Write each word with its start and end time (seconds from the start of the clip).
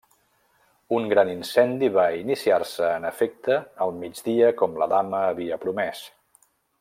Un 0.99 1.03
gran 1.11 1.31
incendi 1.33 1.89
va 1.99 2.05
iniciar-se 2.21 2.89
en 2.95 3.05
efecte 3.11 3.59
al 3.87 3.95
migdia 4.01 4.51
com 4.63 4.77
la 4.85 4.89
dama 4.99 5.21
havia 5.31 5.61
promès. 5.67 6.03